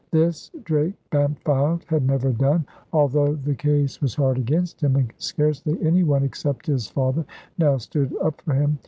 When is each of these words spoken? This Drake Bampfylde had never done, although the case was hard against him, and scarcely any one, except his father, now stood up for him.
This 0.09 0.49
Drake 0.63 0.95
Bampfylde 1.11 1.83
had 1.83 2.01
never 2.01 2.31
done, 2.31 2.65
although 2.91 3.35
the 3.35 3.53
case 3.53 4.01
was 4.01 4.15
hard 4.15 4.39
against 4.39 4.81
him, 4.81 4.95
and 4.95 5.13
scarcely 5.19 5.77
any 5.83 6.03
one, 6.03 6.23
except 6.23 6.65
his 6.65 6.87
father, 6.87 7.23
now 7.59 7.77
stood 7.77 8.11
up 8.19 8.41
for 8.41 8.55
him. 8.55 8.79